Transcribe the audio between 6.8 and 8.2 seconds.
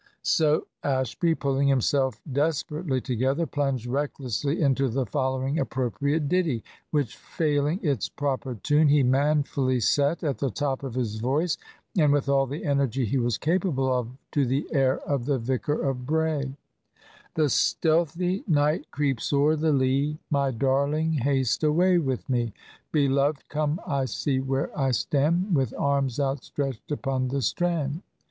which, failing its